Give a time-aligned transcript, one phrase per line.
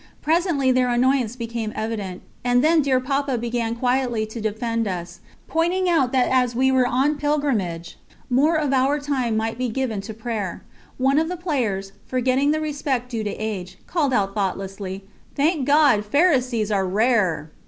[0.19, 5.87] Presently their annoyance became evident, and then dear Papa began quietly to defend us, pointing
[5.87, 10.13] out that as we were on pilgrimage, more of our time might be given to
[10.15, 10.63] prayer.
[10.97, 15.03] One of the players, forgetting the respect due to age, called out thoughtlessly:
[15.35, 17.51] "Thank God, Pharisees are rare!"